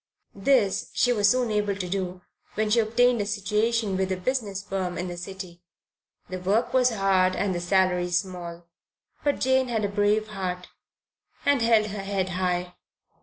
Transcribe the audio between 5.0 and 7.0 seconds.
the city. The work was